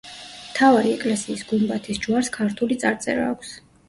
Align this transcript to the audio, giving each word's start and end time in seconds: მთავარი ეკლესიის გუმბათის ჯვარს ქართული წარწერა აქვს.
მთავარი 0.43 0.93
ეკლესიის 0.93 1.43
გუმბათის 1.51 1.99
ჯვარს 2.05 2.31
ქართული 2.39 2.79
წარწერა 2.85 3.29
აქვს. 3.35 3.53